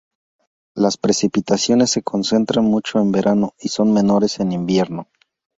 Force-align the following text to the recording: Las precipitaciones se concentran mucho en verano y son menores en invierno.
Las 0.73 0.97
precipitaciones 0.97 1.91
se 1.91 2.01
concentran 2.01 2.65
mucho 2.65 2.97
en 2.99 3.11
verano 3.11 3.53
y 3.59 3.67
son 3.67 3.93
menores 3.93 4.39
en 4.39 4.51
invierno. 4.51 5.07